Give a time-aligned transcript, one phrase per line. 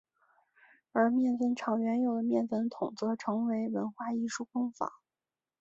[0.93, 4.89] 而面粉厂原有的面粉筒则成为文化艺术工坊。